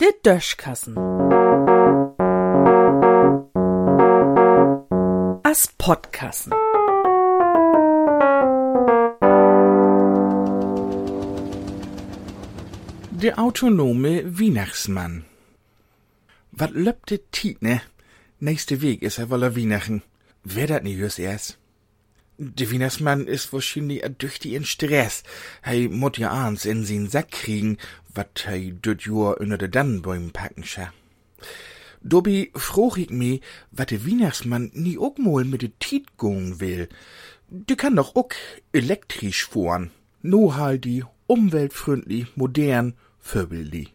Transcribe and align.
Der 0.00 0.12
Döschkassen. 0.24 0.96
As 5.42 5.68
Podkassen. 5.78 6.52
Der 13.10 13.38
autonome 13.38 14.24
Weihnachtsmann. 14.38 15.24
Wat 16.52 16.70
löpte 16.72 17.20
Tiet, 17.30 17.60
ne? 17.60 17.82
Nächste 18.38 18.80
Weg 18.80 19.02
is 19.02 19.18
er 19.18 19.28
woller 19.28 19.54
Weihnachten. 19.54 20.02
Wer 20.42 20.66
dat 20.66 20.84
nie 20.84 20.96
just 20.96 21.18
erst? 21.18 21.59
Der 22.42 22.72
Weihnachtsmann 22.72 23.26
is 23.26 23.52
wahrscheinlich 23.52 24.02
durch 24.16 24.42
in 24.46 24.64
Stress. 24.64 25.24
Hei 25.62 25.88
mut 25.90 26.16
ja 26.16 26.30
abends 26.30 26.64
in 26.64 26.86
sin 26.86 27.06
Sack 27.06 27.32
kriegen, 27.32 27.76
wat 28.14 28.46
hei 28.46 28.72
düt 28.82 29.04
Jahr 29.04 29.38
unter 29.38 29.58
de 29.58 29.68
Dannenbäumen 29.68 30.30
packen 30.30 30.64
scha. 30.64 30.90
Dobi 32.00 32.50
froch 32.54 32.96
ich 32.96 33.10
mi, 33.10 33.42
wat 33.72 33.90
der 33.90 34.06
Weihnachtsmann 34.06 34.70
nie 34.72 34.96
ook 34.96 35.18
mal 35.18 35.44
mit 35.44 35.60
de 35.60 35.72
Tiet 35.80 36.16
gehen 36.16 36.60
will. 36.60 36.88
Der 37.50 37.76
kann 37.76 37.96
doch 37.96 38.16
ook 38.16 38.34
elektrisch 38.72 39.44
fahren. 39.44 39.90
No 40.22 40.56
halt 40.56 40.86
die 40.86 41.04
umweltfreundlich, 41.26 42.34
modern, 42.36 42.94
förbelli. 43.18 43.88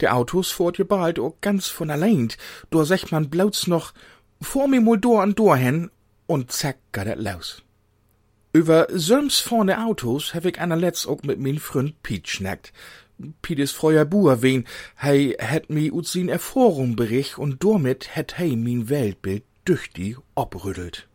Der 0.00 0.16
Autos 0.16 0.50
fährt 0.50 0.78
ja 0.78 0.84
bald 0.86 1.18
auch 1.18 1.42
ganz 1.42 1.66
von 1.66 1.90
allein. 1.90 2.32
Da 2.70 2.86
sagt 2.86 3.12
man 3.12 3.28
blauts 3.28 3.66
noch, 3.66 3.92
vor 4.40 4.66
mir 4.66 4.80
mal 4.80 4.96
dor 4.96 5.22
an 5.22 5.34
dor 5.34 5.58
hin, 5.58 5.90
und 6.26 6.50
zack, 6.52 6.78
geht 6.92 7.06
dat 7.06 7.18
los. 7.18 7.62
Über 8.52 8.86
söms 8.90 9.40
vorne 9.40 9.84
Autos 9.84 10.34
hab 10.34 10.44
ich 10.44 10.60
anerletzt 10.60 11.06
auch 11.06 11.22
mit 11.22 11.38
min 11.38 11.58
Freund 11.58 12.02
Piet 12.02 12.28
schnackt. 12.28 12.72
Piet 13.42 13.58
is 13.58 13.72
freuer 13.72 14.04
Buer 14.04 14.42
wen, 14.42 14.66
hei 15.00 15.34
het 15.38 15.70
mi 15.70 15.90
ut 15.90 16.06
sin 16.06 16.28
Erfahrung 16.28 16.96
bericht 16.96 17.38
und 17.38 17.64
damit 17.64 18.14
het 18.14 18.38
hei 18.38 18.56
min 18.56 18.88
Weltbild 18.88 19.42
düchtig 19.66 20.16
obrüttelt. 20.34 21.08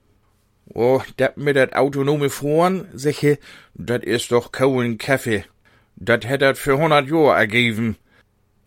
Oh, 0.73 1.03
dat 1.17 1.37
mit 1.37 1.55
dat 1.55 1.73
autonome 1.73 2.29
Fahren, 2.29 2.87
seche, 2.93 3.37
dat 3.73 4.03
is 4.03 4.27
doch 4.27 4.51
kaulen 4.51 4.97
Kaffee. 4.97 5.45
Dat 5.95 6.25
hätt 6.25 6.41
dat 6.41 6.57
für 6.57 6.77
hundert 6.77 7.09
Jahr 7.09 7.37
ergeben. 7.37 7.97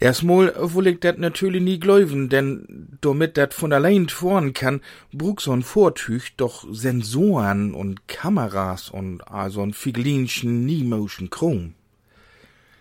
Erstmal 0.05 0.53
will 0.75 0.89
ich 0.89 1.01
dat 1.01 1.19
natürlich 1.19 1.63
nie 1.63 1.81
gläuben, 1.81 2.29
denn 2.29 2.99
damit 3.01 3.39
dat 3.39 3.55
von 3.55 3.73
allein 3.73 4.11
fahren 4.11 4.53
kann, 4.53 4.83
brug 5.15 5.41
so'n 5.41 5.63
Vortüch 5.63 6.37
doch 6.37 6.67
Sensoren 6.71 7.73
und 7.73 8.07
Kameras 8.07 8.91
und 8.91 9.23
also 9.23 9.63
ein 9.63 9.73
Figlinchen 9.73 10.67
nie-motion 10.67 11.31
Chrom. 11.31 11.73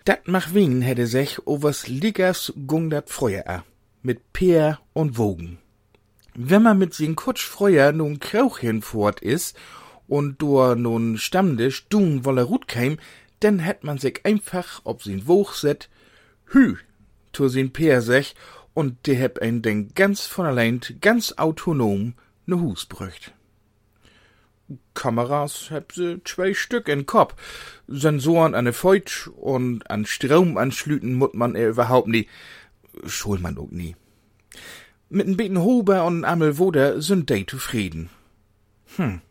Dat 0.03 0.27
mach 0.27 0.53
wen 0.53 0.81
hätte 0.81 1.07
sech 1.07 1.47
overs 1.47 1.87
Liggers 1.87 2.51
gung 2.67 2.89
dat 2.89 3.09
Feuer 3.09 3.63
mit 4.01 4.33
Peer 4.33 4.79
und 4.91 5.17
Wogen. 5.17 5.59
Wenn 6.35 6.63
man 6.63 6.77
mit 6.77 6.93
sin 6.93 7.15
Kutsch 7.15 7.45
Freuer 7.45 7.93
nun 7.93 8.19
Krauchen 8.19 8.81
fort 8.81 9.21
is 9.21 9.53
und 10.09 10.41
do 10.41 10.75
nun 10.75 11.17
Stammtisch 11.17 11.87
dun 11.87 12.25
wolle 12.25 12.43
Rut 12.43 12.67
keim, 12.67 12.97
denn 13.41 13.59
hätt 13.59 13.85
man 13.85 13.97
sich 13.97 14.25
einfach 14.25 14.81
ob 14.83 15.01
sin 15.03 15.25
Woch 15.25 15.53
set, 15.53 15.87
hü, 16.51 16.75
tu 17.33 17.49
sin 17.49 17.73
Peer 17.73 18.01
sech, 18.01 18.35
und 18.73 19.05
der 19.05 19.15
heb 19.15 19.39
ein 19.39 19.61
denn 19.61 19.93
ganz 19.93 20.25
von 20.25 20.45
allein, 20.45 20.81
ganz 21.01 21.33
autonom 21.33 22.13
ne 22.45 22.59
Hus 22.59 22.85
brücht. 22.85 23.33
Kameras 24.93 25.69
heb 25.69 25.91
se 25.91 26.21
zwei 26.23 26.53
Stück 26.53 26.87
in 26.87 27.05
Kopf. 27.05 27.35
Sensoren 27.87 28.55
an 28.55 28.65
ne 28.65 28.73
Feut 28.73 29.29
und 29.35 29.89
an 29.89 30.05
Strom 30.05 30.57
anschlüten 30.57 31.13
mut 31.13 31.33
man 31.33 31.55
er 31.55 31.69
überhaupt 31.69 32.07
nie. 32.07 32.27
Schul 33.05 33.39
man 33.39 33.57
auch 33.57 33.71
nie. 33.71 33.95
Mit 35.09 35.27
n 35.27 35.37
beten 35.37 35.59
Huber 35.59 36.05
und 36.05 36.25
Amel 36.25 36.57
Woder 36.57 37.01
sind 37.01 37.29
de 37.29 37.45
zufrieden. 37.45 38.09
Hm. 38.95 39.21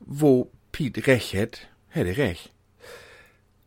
Wo 0.00 0.50
Piet 0.70 1.06
recht 1.06 1.32
het, 1.32 1.68
hätte 1.88 2.16
recht. 2.16 2.52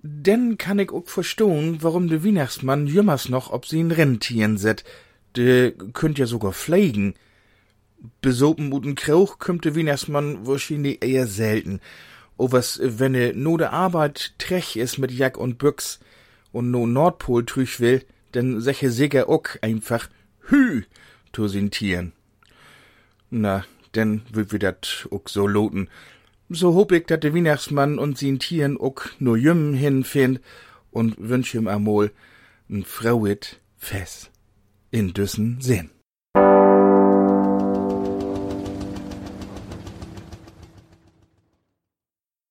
Denn 0.08 0.60
kann 0.60 0.78
ich 0.78 0.92
auch 0.92 1.08
verstohn, 1.08 1.80
warum 1.82 2.08
de 2.08 2.24
Weihnachtsmann 2.24 2.86
jümmers 2.86 3.28
noch 3.28 3.50
ob 3.50 3.66
sie 3.66 3.80
in 3.80 3.90
Rentieren 3.90 4.60
set. 4.60 4.84
De 5.36 5.74
könnt 5.94 6.20
ja 6.20 6.28
sogar 6.28 6.54
pflegen. 6.54 7.16
Besopen 8.22 8.72
uten 8.72 8.94
Krauch 8.94 9.40
kümmt 9.40 9.66
de 9.66 9.76
Weihnachtsmann 9.76 10.46
wahrscheinlich 10.46 11.04
eher 11.04 11.26
selten. 11.26 11.80
O 12.38 12.52
was, 12.52 12.80
wenn 12.84 13.16
er 13.16 13.34
no 13.34 13.58
de 13.58 13.66
Arbeit 13.66 14.36
trech 14.38 14.76
is 14.76 15.00
mit 15.00 15.10
Jack 15.10 15.40
und 15.40 15.58
Büchs 15.58 16.00
und 16.52 16.70
no 16.70 16.86
Nordpol 16.86 17.44
trüch 17.44 17.80
will, 17.80 18.06
denn 18.36 18.62
seche 18.62 18.92
sicher 18.92 19.28
ook 19.28 19.58
einfach 19.64 20.08
hü 20.52 20.84
to 21.32 21.48
sin 21.48 21.72
Tieren. 21.72 22.14
Na, 23.32 23.66
denn 23.96 24.22
will 24.32 24.52
wir 24.52 24.60
dat 24.60 25.08
ook 25.10 25.30
so 25.30 25.48
loten. 25.48 25.90
So 26.50 26.75
hob 26.75 26.91
ich, 26.91 27.06
dat 27.06 27.23
de 27.23 27.33
Weihnachtsmann 27.33 27.97
und 27.97 28.17
sin 28.17 28.39
Tieren 28.39 28.78
ook 28.78 29.16
nur 29.19 29.38
jümmen 29.38 29.73
hinfind 29.73 30.41
und 30.91 31.16
wünsch 31.17 31.56
ihm 31.56 31.67
amol 31.67 32.11
n 32.69 32.83
frauit 32.83 33.59
Fest. 33.78 34.31
In 34.91 35.13
düssen 35.13 35.59
Sinn. 35.59 35.89